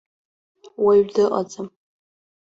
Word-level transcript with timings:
Уаҩ 0.83 1.01
дыҟаӡам. 1.13 1.67